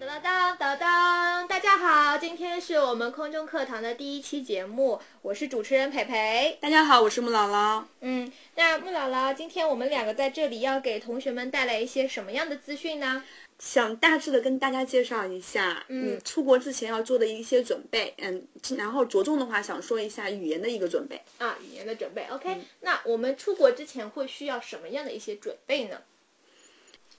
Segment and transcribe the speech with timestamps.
[0.00, 1.46] 当当当当！
[1.46, 6.58] 大家好，今天是我们空中课堂的第一期节目，我是主持人培培。
[6.60, 7.84] 大家好，我是木姥姥。
[8.00, 13.22] 嗯，那木姥姥，今天我们两个在这里要给同学们带来一些什么样的资讯呢？
[13.60, 21.20] 想大致的跟大家介绍一下，嗯出国之前要做的一些准备，嗯，然后着重的话想说一下语言的一个准备。
[21.38, 22.26] 啊，语言的准备。
[22.32, 26.02] OK，、那我们出国之前会需要什么样的一些准备呢？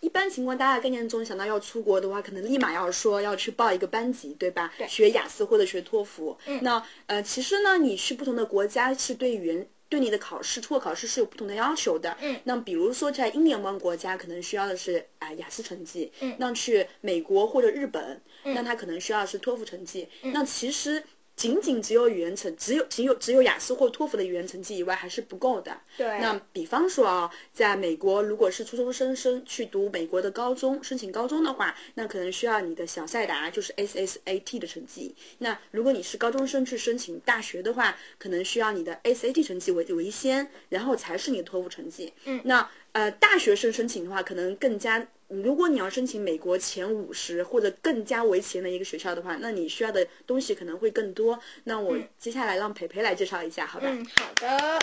[0.06, 4.72] 一般情况，大家概念中想到要出国的话，可能立马要说要去报一个班级，对吧？
[4.78, 6.38] 对学雅思或者学托福。
[6.46, 9.68] 嗯那呃，其实呢，你去不同的国家是对语言。
[9.88, 12.18] 对你的考试，出国考试是有不同的要求的。
[12.20, 16.12] 嗯那比如说在英联邦国家，可能需要的是啊、雅思成绩。
[16.22, 20.08] 嗯那去美国或者日本，嗯那他可能需要的是托福成绩。
[20.22, 21.04] 那其实
[21.36, 25.78] 仅仅只有语言成，只有只有只有雅思或托福的语言成绩以外，还是不够的。
[25.98, 35.14] 对那比方说啊，在美国，如果是初中生生去读美国的高中，申请高中的话，那可能需要你的小赛达，就是 SSAT 的成绩。
[35.40, 42.14] 那如果你是高中生去申请大学的话，可能需要你的 SAT 成绩为为先，然后才是你的托福成绩。
[42.24, 45.06] 嗯那呃，大学生申请的话，可能更加。
[45.28, 51.40] 如果你要申请美国前五十或者更加为前的一个学校的话，那你需要的东西可能会更多。
[51.64, 53.88] 那我接下来让培培来介绍一下，好吧？
[53.90, 54.80] 嗯，好的。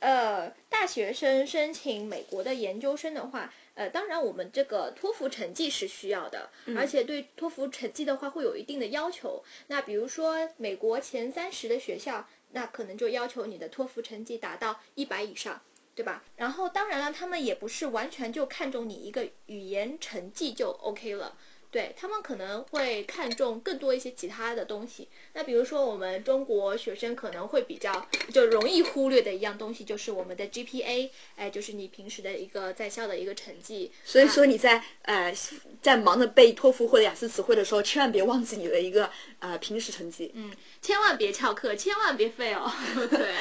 [0.00, 9.42] 呃，大学生申请美国的研究生的话，呃，当然我们这个托福成绩是需要的，而且对托福成绩的话会有一定的要求。
[9.68, 15.62] 那比如说美国前三十的学校，那可能就要求你的托福成绩达到一百以上。
[15.94, 16.22] 对吧？
[16.36, 21.36] 然后当然了，他们也不是完全就看重你一个语言成绩就 OK 了，
[21.70, 25.08] 对他们可能会看重更多一些其他的东西。
[25.34, 33.92] 那比如说我们中国学生可能会比较就容易忽略的一样东西，就是我们的 GPA，哎，就是你平时的一个在校的一个成绩。
[34.04, 35.32] 所以说你在呃
[35.80, 40.32] 在忙着背托福或者雅思词汇的时候，千万别忘记你的一个呃平时成绩。
[40.34, 40.52] 嗯，
[40.82, 42.70] 千万别翘课，千万别废哦。
[43.10, 43.34] 对。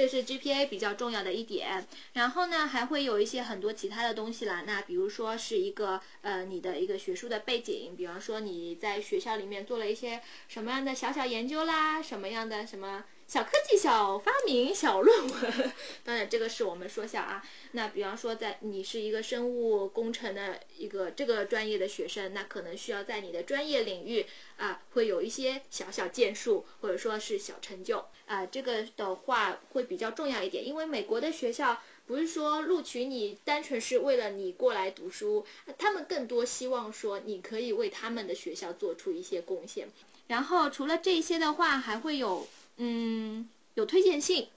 [0.00, 4.64] 这是 GPA 比较重要的一点，然后呢，还会有一些很多其他的东西啦。
[4.66, 15.72] 那比如说是一个呃你的一个学术的背景，比方说你在学校里面做了一些什么样的小小研究啦，什么样的什么小科技、小发明、小论文。
[16.02, 17.40] 当然，这个是我们说笑啊。
[17.70, 24.26] 那比方说，在你是一个生物工程的一个这个专业的学生，那可能需要在你的专业领域
[24.56, 28.44] 啊，会有一些小小建树，或者说是小成就啊。
[28.46, 35.46] 这个的话会比较重要一点，因为美国的学校不是说录取你单纯是为了你过来读书，
[35.78, 39.88] 他们更多希望说你可以为他们的学校做出一些贡献。
[40.26, 42.46] 然后除了这些的话，还会有
[42.82, 44.48] 嗯有推荐信，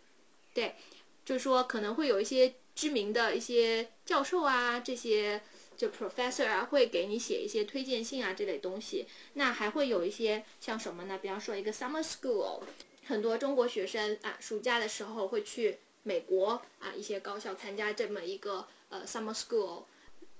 [0.54, 0.76] 对，
[1.26, 5.42] 就是说可能会有一些知名的一些教授啊，这些
[5.76, 9.06] 就 professor 啊，会给你写一些推荐信啊这类东西。
[9.34, 11.20] 那还会有一些像什么呢？
[11.22, 12.62] 比方说一个 summer school，
[13.06, 19.84] 很多中国学生啊，暑假的时候会去美国啊一些高校参加这么一个呃 summer school。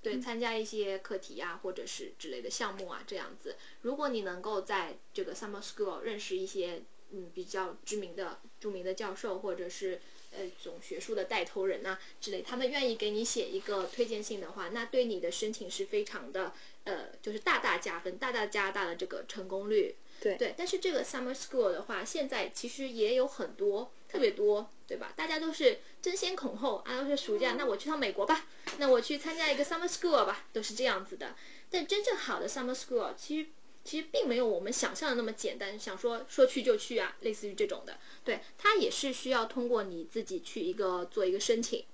[0.02, 3.56] 对，参加一些课题啊，或者是之类的项目啊，这样子。
[3.80, 6.82] 如果你能够在这个 summer school 认识一些
[7.14, 10.00] 嗯比较知名的、著名的教授，或者是
[10.32, 16.52] 呃总学术的带头人呐、之类，他们愿意给你写一个推荐信的话，那对你的申请是非常的
[16.84, 19.94] 呃，就是大大加分，大大加大了这个成功率。
[20.20, 25.12] 对对，但是这个 summer school 的话，现在其实也有很多，特别多，对吧？
[25.16, 28.46] 大家都是争先恐后啊，都是暑假，那我去趟美国吧，
[28.78, 31.34] 那我去参加一个 summer school 吧，都是这样子的。
[31.68, 33.48] 但真正好的 summer school 其实
[33.84, 37.98] 其实并没有我们想象的那么简单，想说说去就去啊，类似于这种的。
[38.24, 41.84] 对，它也是需要通过你自己去一个做一个申请，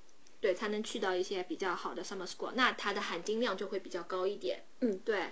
[0.40, 4.64] 对，才能去到一些比较好的 summer school，那它的含金量就会比较高一点。
[4.80, 5.30] 嗯，对。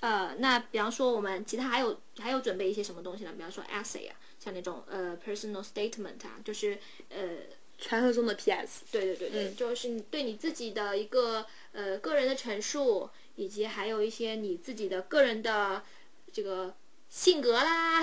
[0.00, 3.32] 呃，那比方说我们其他还有还有准备一些什么东西呢？
[3.36, 6.78] 比方说 essay 啊，像那种呃 personal statement 啊，就是
[7.10, 7.36] 呃
[7.78, 8.86] 传说中的 PS。
[8.90, 15.82] 对对对对，嗯就是你对你自己的一个呃个人的陈述，以及还有一些你自己的个人的
[16.32, 16.74] 这个
[17.08, 18.00] 性格啦，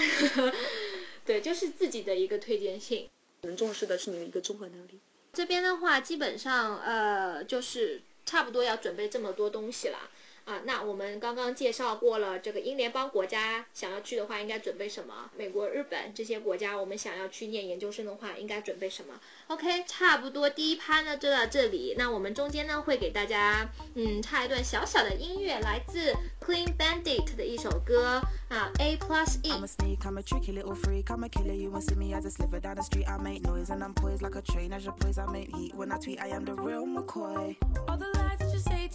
[1.26, 3.10] 对，就是自己的一个推荐信。
[3.42, 5.00] 可能重视的是你的一个综合能力。
[5.34, 10.10] 这边的话，基本上呃就是差不多要准备这么多东西啦。
[10.48, 15.30] 啊，那我们刚刚介绍过了，这个英联邦国家想要去的话，应该准备什么？
[15.38, 19.14] 美国、日本这些国家，我们想要去念研究生的话，应该准备什么
[19.48, 21.96] ？OK，差不多第一趴呢就到这里。
[21.98, 29.66] 那我们中间呢会给大家嗯插一段小小的音乐，来自 Clean Bandit 的一首歌啊，A Plus E I'm。
[29.66, 31.08] a sneak, I'm a tricky little freak.
[31.08, 31.54] I'm a killer.
[31.54, 33.06] You won't see me as I sliver down the street.
[33.06, 34.72] I make noise and I'm poised like a train.
[34.72, 35.76] As you poise, I make heat.
[35.76, 37.58] When I tweet, I am the real McCoy.
[37.90, 38.27] All the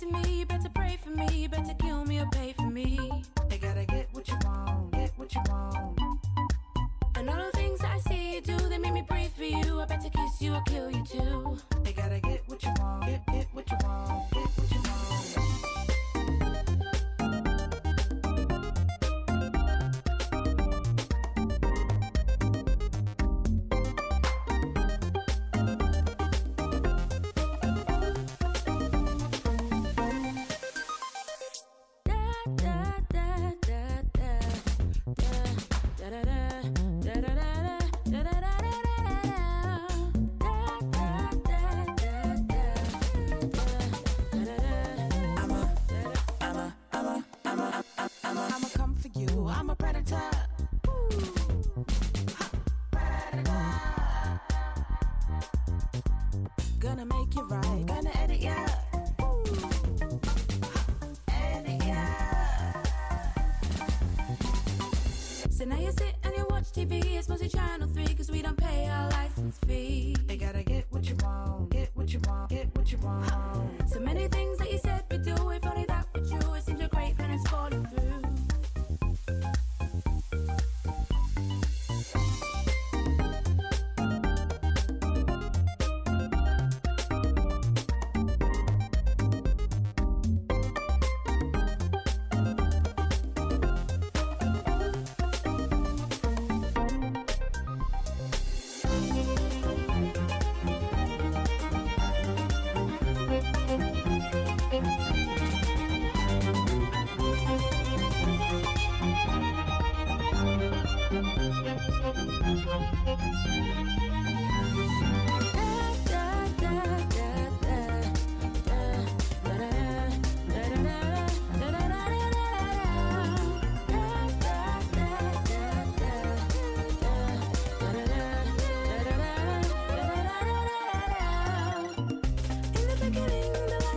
[0.03, 2.99] to me, you better pray for me, you better kill me or pay for me.
[3.51, 6.01] You gotta get what you want, get what you want.
[7.15, 9.81] And all the things I see you do, they make me breathe for you.
[9.81, 11.57] I better kiss you or kill you too.
[11.87, 14.52] You gotta get what you want, get, get what you want, get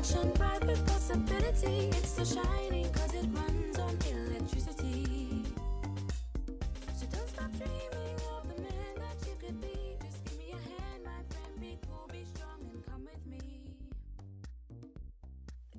[0.06, 1.90] beginning, the light shone bright with possibility.
[1.90, 5.44] It's still shining 'cause it runs on electricity.
[6.98, 9.98] So don't stop dreaming of the man that you could be.
[10.02, 11.60] Just give me a hand, my friend.
[11.60, 13.74] Be cool, be strong, and come with me.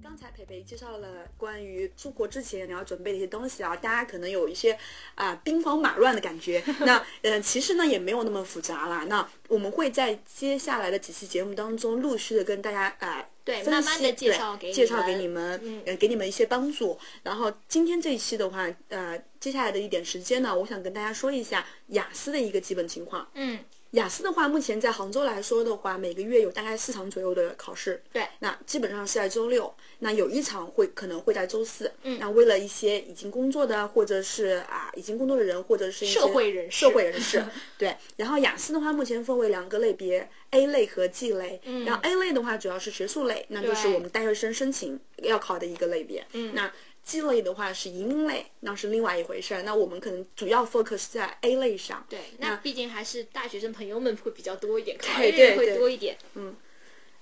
[0.02, 4.78] 刚才培培介绍了关于出国之前你要准备的一些东西啊，大家可能有一些
[5.14, 6.62] 啊、兵荒马乱的感觉。
[6.80, 9.04] 那呃，其实呢也没有那么复杂啦。
[9.04, 16.98] 那我们会在接下来的几期节目当中，陆续的跟大家啊、分对慢慢地析介绍给介绍给你们，嗯呃，给你们一些帮助。
[17.22, 23.28] 然后今天这一期的话，呃，接下来的一点时间呢，我想跟大家说一下雅思的一个基本情况。
[23.34, 23.58] 嗯，
[23.96, 28.02] 雅思的话，目前在杭州来说的话，每个月有大概四场左右的考试。
[28.12, 31.90] 对，那基本上是在周六，那有一场会可能会在周四。
[32.02, 37.42] 嗯那为了一些已经工作的，或者是啊已经工作的人，或者是一些社会人士社会人士，
[37.78, 37.96] 对。
[38.16, 41.58] 然后雅思的话，目前分为两个类别，A 类和 G 类。
[41.64, 46.26] 嗯然后 A 类的话，主要是学术类，那就是我们大学生申请要考的一个类别。
[46.34, 46.70] 嗯那
[47.06, 49.62] G 类的话是移民类，那是另外一回事儿。
[49.62, 52.04] 那我们可能主要 focus 在 A 类上。
[52.10, 56.18] 对，那毕竟还是大学生朋友们会比较多一点，考对会多一点。
[56.34, 56.54] 嗯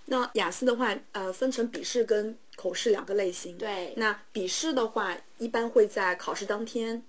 [0.06, 3.56] 那雅思的话，呃，分成笔试跟口试两个类型。
[3.58, 7.02] 对那笔试的话，一般会在考试当天。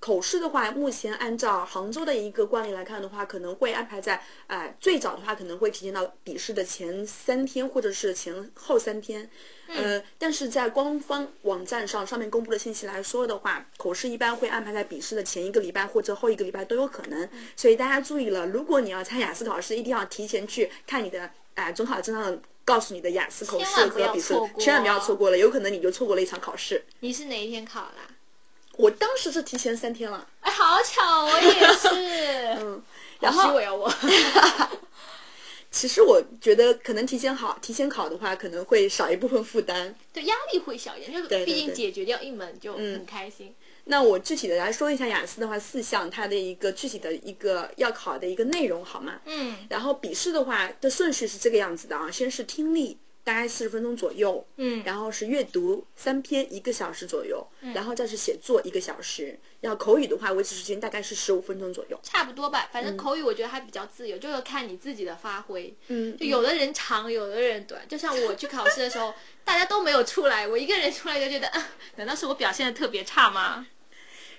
[0.00, 9.28] 口试的话，目前按照杭州的一个惯例来看的话，可能会安排在，呃，最早的话可能会提前到笔试的前三天或者是前后三天。
[9.68, 17.28] 呃，但是在官方网站上上面公布的信息来说的话，口试一般会安排在笔试的前一个礼拜或者后一个礼拜都有可能。
[17.56, 26.84] 所以大家注意了，如果你要参雅思考试，一定要提前去看你的啊、中考证上告诉你的雅思口试和笔试千万不要错过了，有可能你就错过了一场考试。
[27.00, 28.08] 你是哪一天考啦？
[28.76, 31.88] 我当时是提前三天了，哎，好巧，我也是。
[32.62, 32.82] 嗯，
[33.18, 33.92] 然后好虚伪哦，我。
[35.78, 39.94] 其实我觉得可能提前好，提前考的话，可能会少一部分负担。
[40.12, 43.54] 对，压力会小一点，就对对毕竟解决掉一门就嗯很开心。
[43.84, 49.20] 那我具体的来说一下雅思的话，四项它的一个具体的一个要考的一个内容好吗？
[49.26, 62.00] 嗯然后笔试的话的顺序是这个样子的啊，先是听力，大概四十分钟左右，嗯，然后是阅读三篇一个小时左右，然后再是写作一个小时，然后口语的话维持时间大概是十五分钟左右。
[62.02, 62.70] 差不多吧。
[62.72, 65.76] 反正口语我觉得还比较自由，就是看你自己的发挥。
[65.88, 67.86] 嗯，就有的人长，有的人短。
[67.86, 69.12] 就像我去考试的时候，
[69.44, 73.66] 大家都没有出来，我一个人出来就觉得，啊，难道是我表现的特别差吗？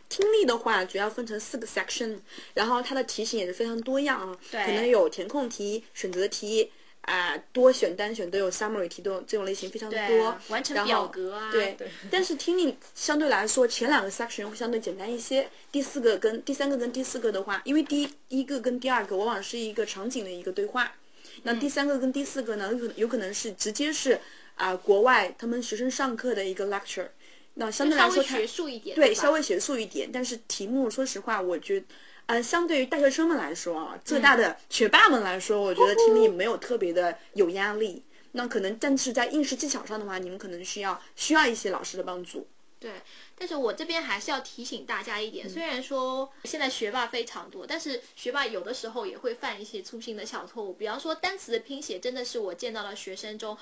[0.10, 2.17] 听力的话主要分成四个 section，
[2.55, 6.72] 然后它的题型也是非常多样啊，对可能有填空题、选择题。
[7.09, 20.93] 啊、多选单选都有 summary 题都有这种类型非常多，对啊完成表格啊对，对但是听力相对来说前两个 section 会相对简单一些，第四个跟第三个跟第四个的话，因为第一一个跟第二个往往是一个场景的一个对话，
[21.41, 21.59] 那嗯。
[21.59, 24.19] 第三个跟第四个呢，有可能有可能是直接是
[24.53, 27.07] 啊、国外他们学生上课的一个 lecture，
[27.55, 31.85] 那相对来说它学术一点，对，稍微学术一点，但是题目说实话，我觉得，
[32.29, 38.03] 呃，相对于大学生们来说啊，浙大的学霸们来说，我觉得听力没有特别的有压力。
[38.33, 42.48] 那可能，但是在应试技巧上的话，你们可能需要需要一些老师的帮助。
[42.79, 42.91] 对，
[43.36, 53.57] 但是我这边还是要提醒大家一点，嗯虽然说现在学霸非常多，但是学霸有的时候也会犯一些粗心的小错误，比方说单词的拼写，真的是我见到的学生中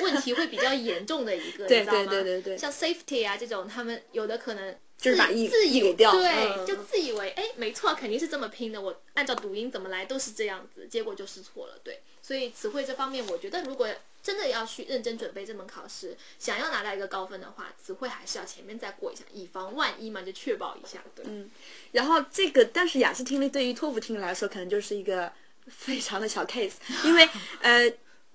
[0.00, 2.10] 问题会比较严重的一个， 对你知道吗？
[2.10, 12.00] 对对对对像 safety 啊这种，他们有的可能就是把意自以译给掉对，嗯就自以为哎没错，肯定是这么拼的，我按照读音怎么来都是这样子，结果就是错了，对。
[12.22, 13.88] 所以词汇这方面，我觉得如果
[14.22, 21.02] 真的要去认真准备这门考试，想要拿到一个高分的话，词汇还是要前面再过一下，以防万一嘛，就确保一下。
[21.14, 21.50] 对，嗯
[21.92, 25.32] 然后这个，但是雅思听力对于托福听力来说，可能就是一个
[25.66, 27.28] 非常的小 case，因为
[27.62, 27.90] 呃。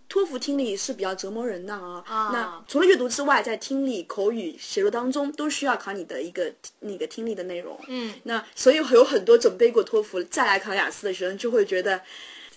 [0.08, 2.04] 托福听力是比较折磨人的啊。
[2.08, 7.80] 啊那除了阅读之外，在听力、口语、写作当中，都需要考你的一个那个听力的内容。
[7.88, 12.02] 嗯，那所以有很多准备过托福再来考雅思的学生，就会觉得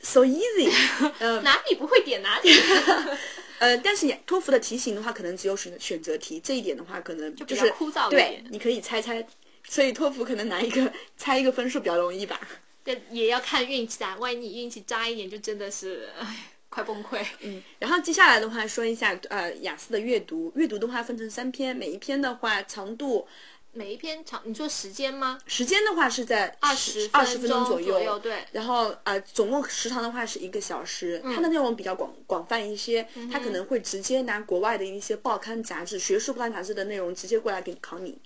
[0.03, 0.71] so easy。
[1.19, 2.51] 呃哪里不会点哪里。
[3.59, 9.27] 呃，但是也托福的题型的话，可能只有选选择题，这一点的话，可能就是枯燥一对点，你可以猜猜。
[9.69, 12.41] 所以托福可能拿一个猜一个分数比较容易吧。
[12.85, 17.25] 对，也要看运气啊，万一你运气渣一点，就真的是唉，快崩溃。
[17.41, 23.27] 嗯， 然后接下来的话说一下呃雅思的阅读，阅读的话分成三篇，每一篇的话长度
[23.73, 25.39] 每一篇长，你说时间吗？
[25.47, 28.45] 时间的话是在二十十二十分钟左右，对。
[28.53, 38.19] 然后呃，总共时长的话是一个小时，它的内容比较广广泛一些，它可能会直接拿国外的一些报刊杂志、学术报刊杂志的内容直接过来给你考你，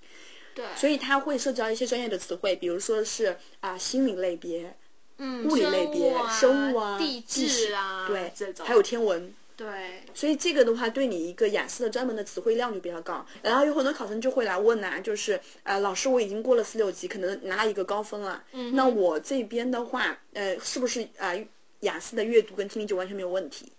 [0.54, 4.74] 对，所以它会涉及到一些专业的词汇，比如说是啊、心理类别、
[5.18, 9.34] 嗯，物理类别、生生物啊、地质质啊，对这，种还有天文。
[9.54, 13.24] 对，所以这个的话，对你一个雅思的专门的词汇量就比较高。
[13.42, 21.46] 然后有很多考生就会来问啊，就是呃，老师我已经过了四六级，可能拿了一个高分了，嗯那我这边的话，呃，是不是啊、呃、
[21.80, 23.70] 雅思的阅读跟听力就完全没有问题？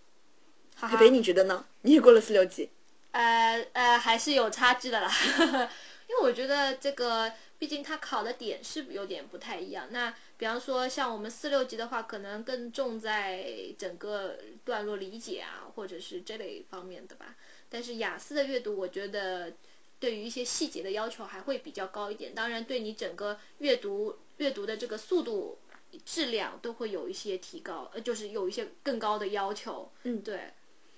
[0.76, 1.66] 哈培培，你觉得呢？
[1.82, 2.70] 你也过了四六级，
[3.12, 5.12] 呃呃，还是有差距的啦，
[6.08, 9.88] 因为我觉得这个，毕竟它考的点是有点不太一样。
[9.90, 17.36] 那比方说像我们四六级的话，可能更重在整个段落理解啊，或者是这类方面的吧。
[17.70, 19.54] 但是雅思的阅读，我觉得
[20.00, 22.34] 对于一些细节的要求还会比较高一点。
[22.34, 25.58] 当然，对你整个阅读阅读的这个速度。
[26.04, 29.92] 质量都会有一些提高，呃，就是有一些更高的要求。
[30.02, 30.52] 嗯对，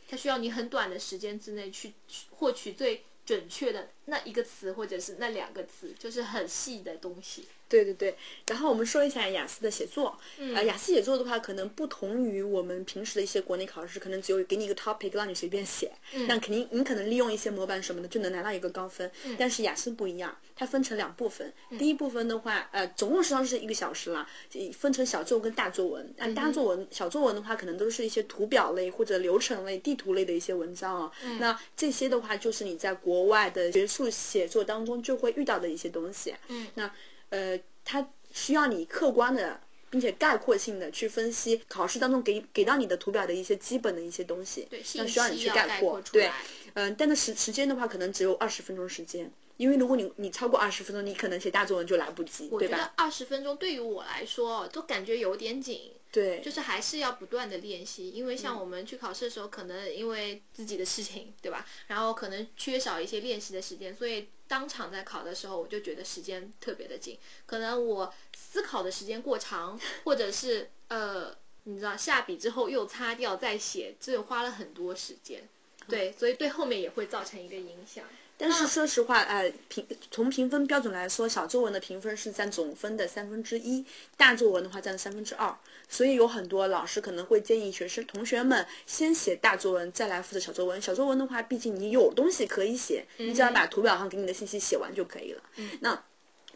[0.08, 7.46] 它需要你很短的时间之内去去获取最准确的那一个词，或者是那两个词，就是很细的东西。
[7.68, 8.16] 对对对，
[8.48, 10.16] 然后我们说一下雅思的写作。
[10.38, 19.12] 嗯呃，雅思写作的话，可能不同于我们平时的一些国内考试，可能只有给你一个 topic 让你随便写，嗯那肯定你可能利用一些模板什么的就能拿到一个高分。
[19.26, 21.52] 嗯但是雅思不一样，它分成两部分。
[21.80, 24.30] 第一部分的话，呃，总共实际上是一个小时啦，
[24.74, 26.14] 分成小作文跟大作文。
[26.18, 31.12] 那大作文、小作文的话，可能都是一些图表类或者流程类、地图类的一些文章啊。
[31.24, 36.36] 嗯那这些的话，就是你在国外的学术写作当中就会遇到的一些东西。
[36.50, 36.92] 嗯那
[37.30, 39.60] 呃，它需要你客观的，
[39.90, 46.02] 并且概括性的去分析考试当中给给到你的图表的一些基本的一些东西，对，那需要你去概括。
[46.12, 46.30] 对。
[46.74, 52.94] 嗯、但是时时间的话，可能只有二十分钟时间，因为如果你你超过二十分钟，你可能写大作文就来不及，我觉得对吧？
[52.98, 55.94] 二十分钟对于我来说都感觉有点紧。
[56.16, 61.68] 对，就是还是要不断的练习，因为嗯像我们去考试的时候，可能因为自己的事情，对吧？
[61.88, 67.20] 然后可能缺少一些练习的时间，所以当场在考的时候，我就觉得时间特别的紧。
[67.46, 75.46] 可能我思考的时间过长，或者是呃，你知道下笔之后又擦掉再写，这花了很多时间。
[75.90, 78.06] 对，所以对后面也会造成一个影响。
[78.38, 83.86] 但是说实话，呃，评从评分标准来说，小作文的评分是占总分的三分之一，
[84.18, 85.58] 大作文的话占三分之二。
[85.88, 90.82] 所以有很多老师可能会建议学生同学们先写大作文，再来负责小作文。
[90.82, 95.42] 小作文的话，毕竟你有东西可以写，你只要把图表上给你的信息写完就可以了。
[95.80, 96.04] 那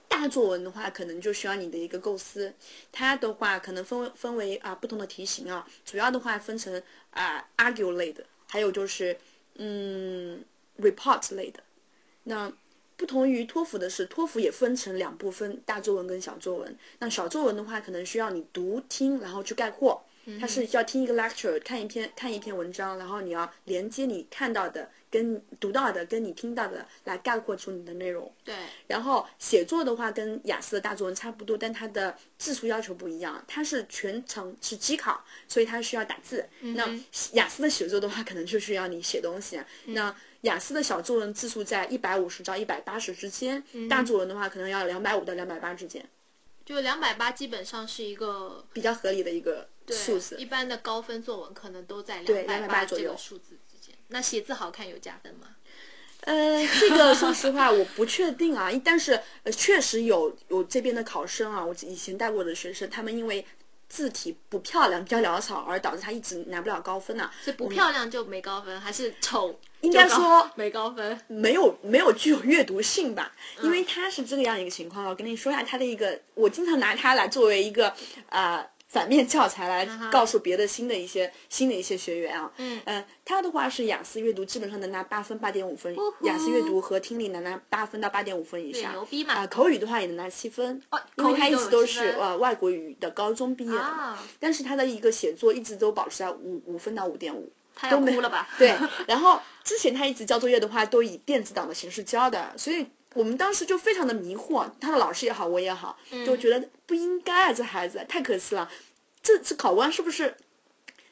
[0.09, 2.53] 大作文的话，可能就需要你的一个构思。
[2.91, 6.81] 它的话可能分分为啊、不同的题型啊，主要的话分成
[7.11, 9.15] 啊、argue 类的，还有就是
[9.55, 10.43] 嗯
[10.81, 11.63] report 类的。
[12.23, 12.51] 那
[12.97, 16.77] 不同于托福的是，托福也分成两部分，大作文跟小作文。
[16.99, 20.03] 那小作文的话，可能需要你读听，然后去概括。
[20.39, 28.31] 它是要听一个 lecture，看一篇看一篇文章，然后你要连接你看到的跟读到的跟你听到的来概括出你的内容。
[28.43, 28.55] 对，
[28.87, 36.47] 然后写作的话跟雅思的大作文差不多，但它的字数要求不一样，它是全程是机考，所以它需要打字。
[36.59, 36.87] 那
[37.33, 39.65] 雅思的写作的话，可能就是要你写东西啊。
[39.85, 46.07] 那雅思的小作文字数在一百五十到一百八十之间，大作文的话可能要两百五到两百八之间，
[46.65, 50.45] 就两百八基本上是一个比较合理的一个对数字一。
[50.45, 53.95] 般的高分作文可能都在两百280左右数字之间。
[54.07, 55.47] 那写字好看有加分吗？
[56.21, 63.45] 呃，这个说实话我不确定啊，但是呃确实有有这边的考生啊，我以前带过的学生，他们因为
[63.87, 71.19] 字体不漂亮、比较潦草，而导致他一直拿不了高分呐、是不漂亮就没高分，还是丑应该说没高分？
[71.27, 75.05] 没有没有具有阅读性吧，嗯因为它是这个样一个情况。
[75.05, 77.93] 我跟你说一下它的一个，我经常拿它来作为一个
[78.27, 82.51] 啊、反面教材来告诉别的新的一些新的一些学员啊。
[82.57, 88.91] 嗯呃，它的话是雅思阅读基本上能拿八分八点五分雅思阅读和听力能拿八分到八点五分以，上。
[88.91, 89.35] 牛逼嘛！
[89.35, 97.51] 啊、口语的话也能拿七分，哦因为他一直都是呃外国语的高中毕业的嘛，啊但是他的一个写作一直都保持在五五分到五点五。
[97.81, 98.45] 他要都没哭了吧？
[98.57, 98.75] 对，
[99.07, 108.69] 然后之前他一直交作业的话，都以电子档的形式交的，所以我们当时就非常的迷惑，他的老师也好，我也好，嗯就觉得不应该啊，这孩子太可惜了，
[109.21, 110.35] 这次考官是不是？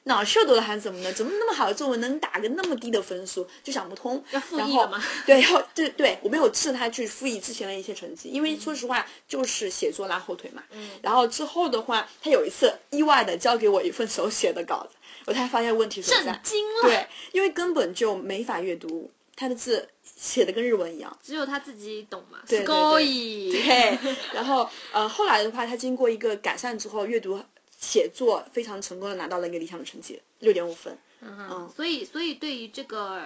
[0.04, 1.12] 脑秀逗了还是怎么的？
[1.12, 3.46] 怎么那么好的作文能打个那么低的分数？
[3.62, 4.24] 就想不通。
[4.32, 5.04] 要复然后议了吗？
[5.26, 10.64] 对，然后对对，我没有斥他去复议之前的一些成绩，因嗯为说实话就是写作拉后腿嘛。
[10.72, 10.92] 嗯。
[11.02, 16.40] 然后之后的话，他有一次意外的交给我一份手写的稿子，我才发现问题所在震。
[16.42, 16.82] 惊了！
[16.84, 21.18] 对，因为根本就没法阅读，他的字写的跟日文一样。
[21.22, 22.40] 只有他自己懂嘛。
[22.48, 23.52] 对对对
[23.98, 27.44] 对，然后呃，后来的话，他经过一个改善之后，阅读
[27.80, 30.98] 写作非常成功的拿到了一个理想的成绩，六点五分。
[31.22, 33.24] 嗯，所以所以对于这个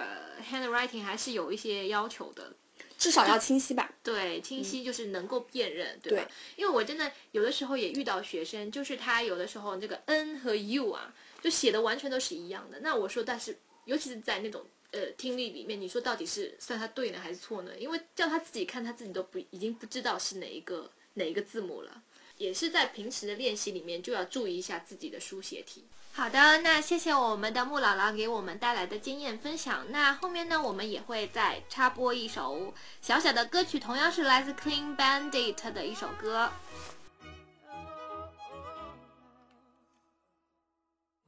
[0.50, 2.52] handwriting 还是有一些要求的。
[2.98, 3.90] 至少要清晰吧？
[4.04, 6.24] 对，清晰就是能够辨认，对吧？
[6.24, 12.78] 对因为我真的有的时候也遇到学生，就是他有的时候这个 n 和 u 啊，就写的完全都是一样的。
[12.80, 17.72] 那我说，但是尤其是在那种呃听力里面，你说到底是算他对呢还是错呢？
[17.78, 22.02] 因为叫他自己看，他自己都不已经不知道是哪一个哪一个字母了。
[22.38, 25.84] 也是在平时的练习里面就要注意一下自己的书写题。
[26.12, 29.86] 好的，那谢谢我们的穆姥姥给我们带来的经验分享。
[29.90, 36.50] 那后面呢，我们也会再插播一首小小的歌曲，同样是来自 Clean Bandit 的一首歌。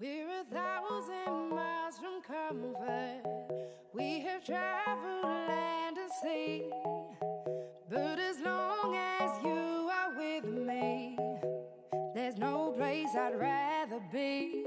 [0.05, 3.23] We're a thousand miles from comfort.
[3.95, 6.71] We have traveled land and sea.
[7.88, 11.17] But as long as you are with me,
[12.14, 14.67] there's no place I'd rather be.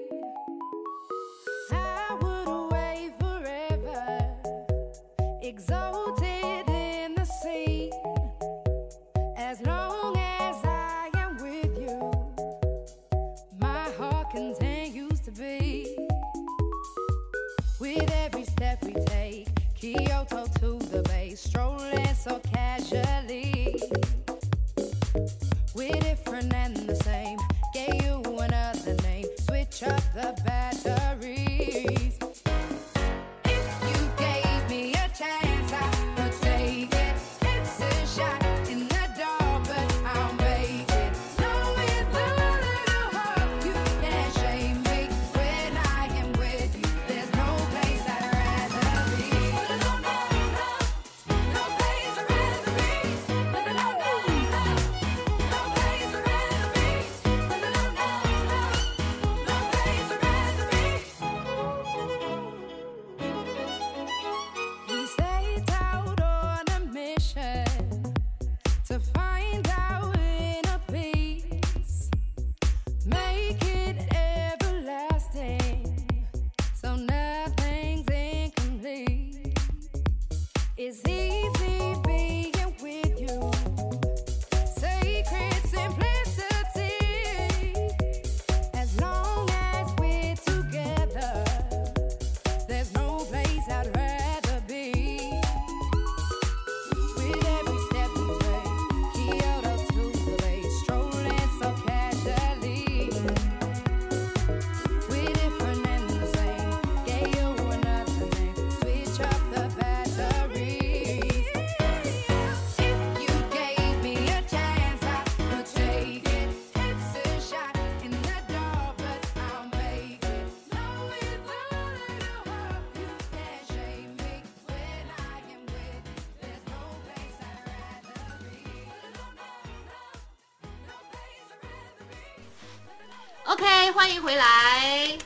[133.50, 135.18] OK，欢迎回来。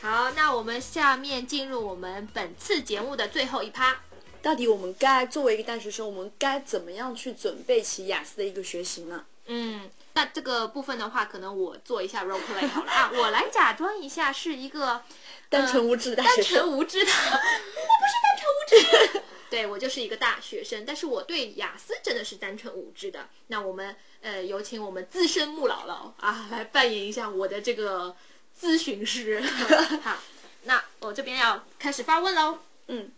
[0.00, 4.00] 好，那我们下面进入我们本次节目的最后一趴。
[4.40, 9.22] 到底我们该作为一个大学生，我们该怎么样去准备起雅思的一个学习呢？
[9.48, 15.02] 嗯，那这个部分的话，可能我做一下 role play 好了啊， 我来假装一下是一个
[15.50, 23.28] 单纯无知的大单学生，纯无知的， 我不是单纯无知，对我就是一个大学生，但是我对雅思真的是单纯无知的。
[23.46, 28.16] 那我们呃有请我们资深穆姥姥啊来扮演一下我的这个
[28.58, 29.40] 咨询师。
[30.02, 30.18] 好，
[30.64, 32.58] 那我这边要开始发问喽。
[32.88, 33.10] 嗯，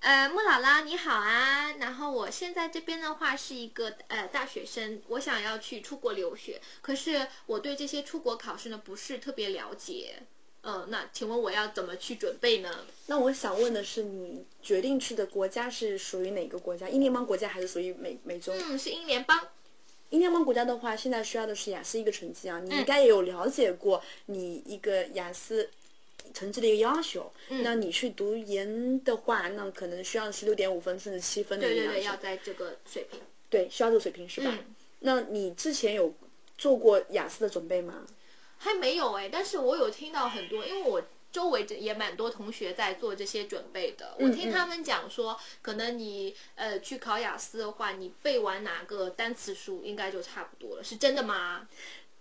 [0.00, 10.22] 呃，穆姥姥你好啊，然后我现在这边的话是一个呃大学生，我想要去出国留学，可是我对这些出国考试呢不是特别了解，
[10.62, 12.84] 呃，那请问我要怎么去准备呢？
[13.06, 16.88] 那我想问的是，你决定去的国家是属于哪个国家？
[16.88, 18.52] 英联邦国家还是属于美美洲？
[18.52, 19.48] 嗯，是英联邦。
[20.10, 25.70] 英联邦国家的话，现在需要的是雅思一个成绩啊，你应该也有了解过你一个雅思
[26.34, 27.32] 成绩的一个要求。
[27.50, 32.16] 嗯那你去读研的话，那可能需要是六点五分甚至七分的对对对，一个要求。
[32.16, 33.20] 要在这个水平。
[33.48, 34.50] 对，需要这个水平是吧？
[34.52, 36.12] 嗯那你之前有
[36.56, 38.04] 做过雅思的准备吗？
[38.58, 44.14] 还没有哎、但是我有听到很多，因为我周围这也蛮多同学在做这些准备的。
[44.18, 51.68] 我听他们讲说，可能你呃去考雅思的话，你背完哪个单词书应该就差不多了，是真的吗？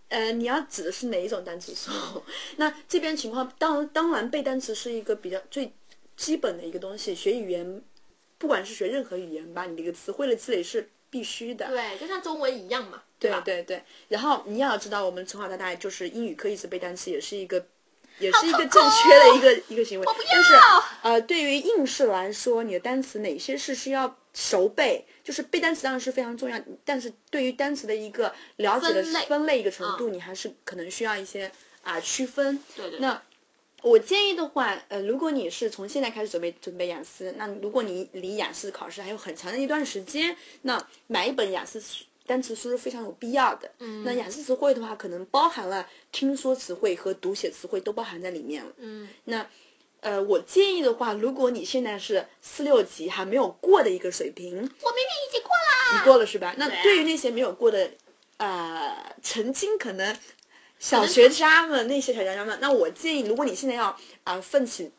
[0.09, 1.91] 呃，你要指的是哪一种单词书？
[2.57, 5.73] 那这边情况，当当然背单词是一个比较最
[6.15, 7.13] 基本的一个东西。
[7.15, 7.81] 学语言，
[8.37, 11.67] 不管是学任何语言吧，你的一个词汇的积累是必须的。
[11.67, 13.03] 对，就像中文一样嘛，吧？
[13.19, 17.65] 对对对，然后你也要知道，我们从小到大就是英语课一直背单词，也是一个，
[18.19, 20.05] 也是一个正确的一个一个行为。
[20.05, 20.53] 但是
[21.01, 25.05] 呃，对于应试来说，你的单词哪些是需要熟背？
[25.23, 31.51] 就是背单词当然是非常重要，但是对于单词的一个了解的分类分类一个程度，你还是可能需要一些
[31.81, 32.59] 啊、区分。
[32.75, 33.21] 对对那
[33.81, 43.71] 我建议的话，呃，如果你是从现在开始准备准备雅思，那如果你离雅思考试还有很长的一段时间，那买一本雅思书单词书是非常有必要的。
[43.79, 48.71] 嗯，那雅思词汇的话，可能包含了听说词汇和读写词汇都包含在里面了。
[48.77, 49.47] 嗯，那
[50.01, 55.97] 呃，我建议的话，如果你现在是四六级还没有过的一个水平，我明明已经过啦。
[55.97, 56.53] 你过了是吧？
[56.57, 57.89] 那对于那些没有过的，
[58.37, 60.15] 呃，曾经可能
[60.77, 64.91] 小学渣们那些小学渣们，那我建议，如果你现在要啊、奋起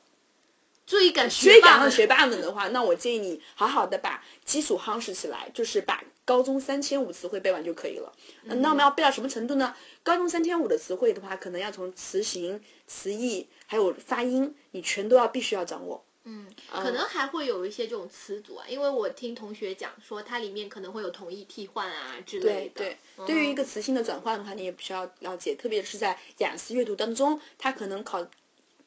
[0.88, 8.10] 追赶追赶霸们上学霸们的话，那我建议你好好的把基础夯实起来，就是把高中三千五词汇背完就可以了。
[8.44, 9.76] 嗯那我们要背到什么程度呢？
[10.02, 16.02] 高中三千五的词汇的话，可能要从词形、词义还有发音，你全都要必须要掌握。
[16.24, 22.70] 嗯，可能还会有一些这种词组啊，因为我听同学讲说，它里面可能会有同义替换啊之类的。
[22.70, 28.26] 对对，嗯对于一个词性的转换的话，你也必须要了解，特别是在雅思阅读当中，它可能考。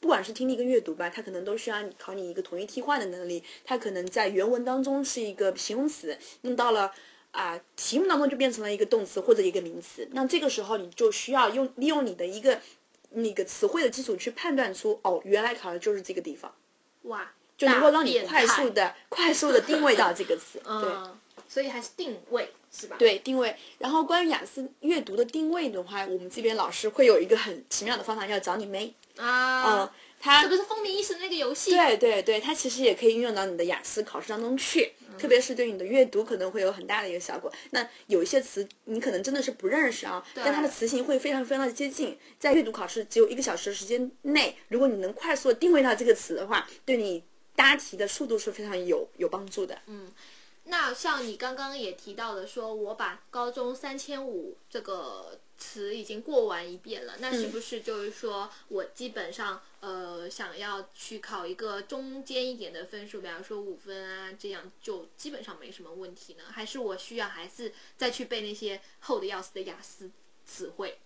[0.02, 3.42] 不管是听力跟阅读吧，它可能都需要你考你一个同义替换的能力。
[3.64, 6.92] 它可能在原文当中是一个形容词，用到了
[7.32, 10.06] 啊、题目当中就变成了一个动词或者一个名词。
[10.12, 12.60] 那这个时候你就需要用利用你的一个
[13.12, 16.54] 那个词汇的基础去判断出，哦，原来考的就是这个地方，
[17.04, 20.60] 哇，就能够让你快速的、快速的定位到这个词。
[20.66, 20.90] 对。
[20.90, 23.56] 嗯，所以还是定位是吧？，对定位。
[23.78, 28.94] 然后关于雅思阅读的定位的话，我们这边老师会有一个很奇妙的方法，叫找你妹。
[29.18, 31.72] 啊，嗯，它这不是风靡一时的那个游戏？
[31.72, 37.52] 对对对，它其实也可以运用到你的雅思考试当中去，特别是对你的阅读可能会有很大的一个效果。
[37.72, 47.22] 那有一些词你可能真的是不认识啊，但它的词形会非常非常的接近，在阅读考试只有一个小时的时间内，如果你能快速的定位到这个词的话，对你
[47.54, 49.78] 答题的速度是非常有有帮助的。
[50.64, 66.44] 那像你刚刚也提到的，说我把高中三千五这个词已经过完一遍了，那是不是就是说我基本上呃想要去考一个中间一点的分数，比方说五分啊，这样就基本上没什么问题呢？
[66.52, 70.12] 还是我需要还是再去背那些厚的要死的雅思
[70.46, 71.00] 词汇？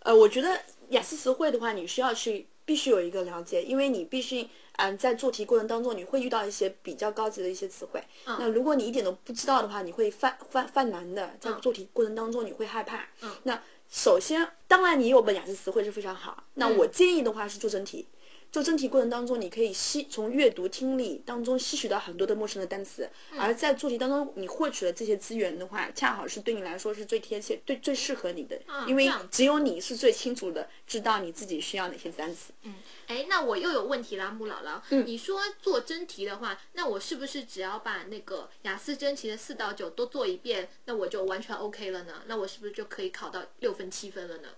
[0.00, 8.02] 呃，我觉得雅思词汇的话，你需要去必须有一个了解，因为你必须嗯、在做题过程当中，你会遇到一些比较高级的一些词汇。
[8.26, 13.06] 嗯那如果你一点都不知道的话，你会犯犯犯难的，在嗯做题过程当中你会害怕。
[13.22, 16.42] 嗯那首先，当然你有本雅思词汇是非常好。
[16.54, 18.06] 那嗯我建议的话是做真题。
[18.54, 32.52] 做真题过程当中，你可以吸从阅读、听力当中吸取到很多的陌生的单词，嗯而在做题当中你获取的这些资源的话，恰好是对你来说是最贴切、最最适合你的，因为只有你是最清楚的知道你自己需要哪些单词。
[32.62, 32.76] 嗯
[33.08, 34.80] 哎，那我又有问题啦，穆姥姥。
[34.90, 42.22] 嗯你说做真题的话，那我是不是只要把那个雅思真题的四到九都做一遍，那我就完全 OK 了呢？
[42.28, 44.50] 那我是不是就可以考到六分七分了呢？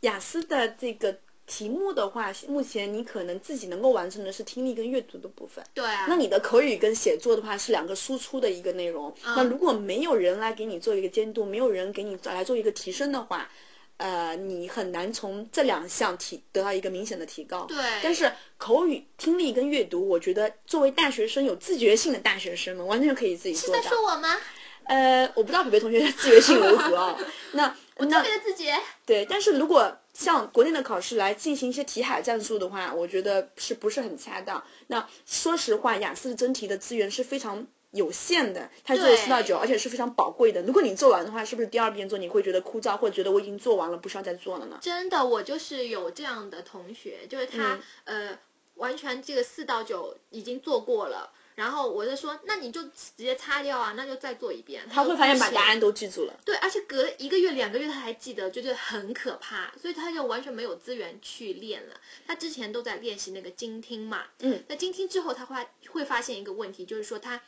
[0.00, 5.64] 雅思的这个题目的话，目前你可能自己能够完成的是听力跟阅读的部分。
[5.74, 9.14] 对啊，那你的口语跟写作的话是两个输出的一个内容。
[9.24, 13.50] 嗯那如果没有人来给你做一个监督，没有人给你来做一个提升的话，
[13.98, 17.66] 呃，你很难从这两项提得到一个明显的提高。
[17.66, 23.90] 对但是口语、听力跟阅读，我觉得作为大学生有自觉性的大学生们，完全可以自己是在做到。
[23.90, 24.36] 说我吗？
[24.84, 27.18] 呃，我不知道北北同学的自觉性如何啊？
[27.52, 28.74] 那我特别的自觉。
[29.06, 34.64] 对，但是如果像国内的考试来进行一些题海战术的话，我觉得是不是很恰当？
[34.86, 40.62] 那说实话，雅思的真题的资源是非常有限的，它只有对四到九，而且是非常宝贵的。
[40.62, 44.78] 如果你做完的话，是不是第二遍做你会觉得枯燥，或者觉得我已经做完了，不需要再做了呢？
[44.80, 48.38] 真的，我就是有这样的同学，就是他、嗯呃，
[48.74, 54.82] 完全这个四到九已经做过了，然后我就说，那你就直接擦掉啊，那就再做一遍。
[54.90, 56.34] 他会发现把答案都都记住了。
[56.44, 62.00] 对，而且隔一个月、两个月他还记得，就是很可怕，所以他就完全没有资源去练了。
[62.26, 67.40] 他之前都在练习那个精听嘛，嗯，那精听之后，他会会发现一个问题，就是说他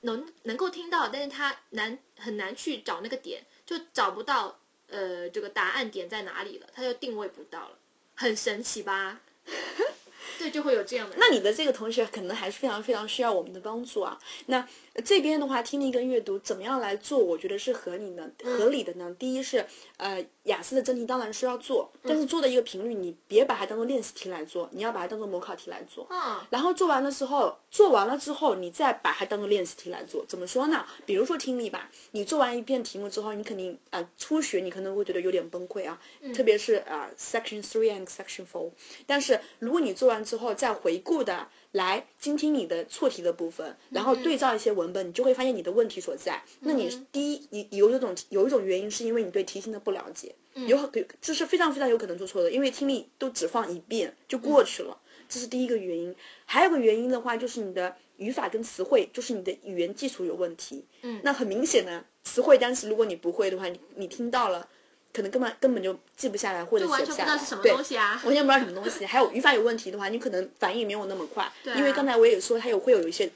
[0.00, 7.78] 能能够听到，但是他难很难去找那个点，就找不到呃这个答案点在哪里了，他就定位不到了，
[8.14, 9.20] 很神奇吧？
[10.38, 11.16] 对，就会有这样的。
[11.18, 14.18] 那你的这个同学可能还是非常非常需要我们的帮助啊。
[14.46, 17.18] 那呃这边的话，听力跟阅读怎么样来做？
[17.18, 19.14] 我觉得是合理的，合理的呢。
[19.18, 26.06] 第一是呃，雅思的真题当然是要做，但是做的一个频率，你别把它当做练习题来做，你要把它当做模考题来做。
[26.10, 30.24] 嗯，然后做完了之后，做完了之后，你再把它当做练习题来做。
[30.26, 30.86] 怎么说呢？
[31.04, 36.00] 比如说听力吧，你做完一遍题目之后，你肯定啊、呃初学你可能会觉得有点崩溃啊，
[36.34, 38.70] 特别是啊、呃 section three and section four。
[39.06, 46.42] 但是如果你做完之后再回顾的来精听你的错题的部分，然后对照一些文本，你就会发现你的问题所在。
[46.60, 50.34] 那你第一，你有一种有一种原因是因为你对题型的不了解，
[50.66, 50.90] 有很
[51.22, 54.98] 这是非常非常有可能做错的，因为听力都只放一遍就过去了。
[55.30, 56.14] 这是第一个原因，
[56.44, 60.84] 还有个原因的话，就是你的语法跟词汇，就是你的语言基础有问题。
[61.02, 64.68] 嗯那很明显的词汇单词，如果你不会的话，你你听到了，
[65.12, 67.06] 可能根本根本就记不下来或者写不下来。
[67.06, 68.20] 全不知道是什么对东西啊。
[68.24, 69.04] 完全不知道什么东西。
[69.04, 73.30] 还有语法有问题的话，你可能反应没有那么快，啊因为刚才我也说它有会有一些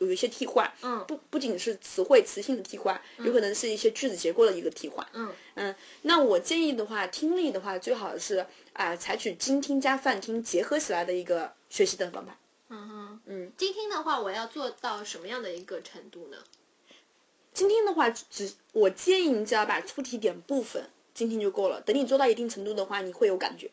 [0.00, 5.06] 有一些替换，嗯不不仅是词汇词性的替换，有可能是一些句子结构的一个替换。
[5.12, 12.36] 嗯嗯，那我建议的话，听力的话最好是啊、采取精听加泛听结合起来的一个学习的方法。
[12.70, 16.36] 嗯哼，嗯，精听的话，我要做到什么样的一个程度呢？
[17.52, 21.80] 精听的话，只我建议你只要把出题点部分心情就够了。
[21.80, 23.68] 等你做到一定程度的话，你会有感觉。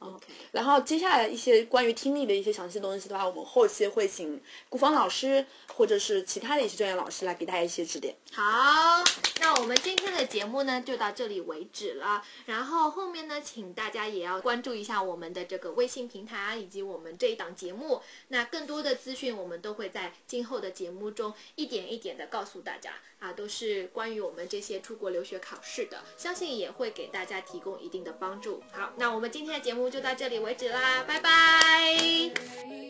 [0.00, 8.14] 嗯，OK，然后接下来一些关于听力的一些详细东西的话，我们后期会请顾芳老师或者是其他的一些专业老师来给大家一些指点。
[8.32, 8.42] 好，
[9.40, 12.22] 那我们今天的节目呢就到这里为止了。
[12.44, 18.02] 然后后面呢，请大家也要关注一下我们的这个微信平台以及我们这一档节目。
[18.28, 28.62] 那更多的资讯我们都会在今后的节目中一点一点的告诉大家啊，都是关于我们这些出国留学考试的，相信也会给大家提供一定的帮助。
[28.72, 32.85] 好，那我们今天的节就到这里为止啦，拜拜。